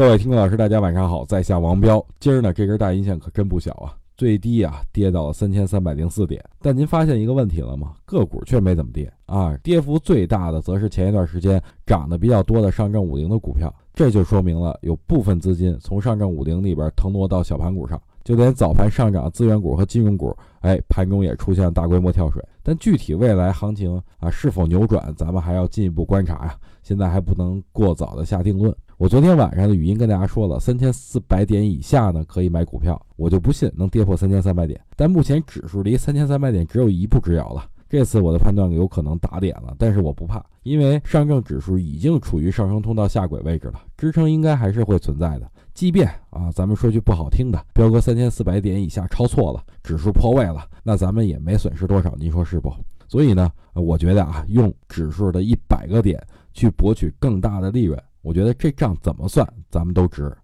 [0.00, 2.02] 各位听众老师，大家晚上好，在下王彪。
[2.18, 6.42] 今儿呢，这根大阴线可真不小啊，最低啊跌到了三千三百零四点。
[6.62, 7.92] 但您发现一个问题了吗？
[8.06, 22.42] 个股却没怎么跌啊，跌幅最大的则是前一段时间涨得比较多的上证五零的股票，这就说明了有部分资金从上证五零里边腾挪到小盘股上，就连早盘上涨资源股和金融股，哎，盘中也出现了大规模跳水。
[22.62, 28.74] 但具体未来行情啊是否扭转，咱们还要进一步观察呀，现在还不能过早的下定论。
[28.98, 34.78] 我昨天晚上的语音跟大家说了，三千四百点以下呢可以买股票，我就不信能跌破三千三百点。
[34.94, 45.46] 但目前指数离三千三百点只有一步之遥了，这次我的判断有可能打点了，但是我不怕，因为上证指数已经处于上升通道下轨位置了，支撑应该还是会存在的。
[45.74, 52.72] 即便啊，咱们说句不好听的，彪哥三千四百点以下抄错了，指数破位了，那咱们也没损失多少，您说是不？
[53.08, 56.18] 所以呢，我觉得啊，用指数的一百个点
[56.54, 58.02] 去博取更大的利润。
[58.22, 60.34] 我觉得这账怎么算，咱们都值。